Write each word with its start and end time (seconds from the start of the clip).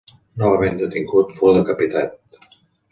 Novament 0.43 0.79
detingut, 0.81 1.37
fou 1.39 1.55
decapitat. 1.59 2.53